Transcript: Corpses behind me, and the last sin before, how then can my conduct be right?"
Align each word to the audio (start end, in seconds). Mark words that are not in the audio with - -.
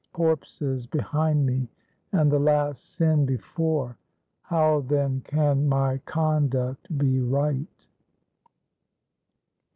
Corpses 0.13 0.87
behind 0.87 1.45
me, 1.45 1.67
and 2.11 2.31
the 2.31 2.39
last 2.39 2.95
sin 2.95 3.23
before, 3.23 3.97
how 4.41 4.79
then 4.79 5.21
can 5.23 5.69
my 5.69 5.99
conduct 5.99 6.87
be 6.97 7.19
right?" 7.19 7.87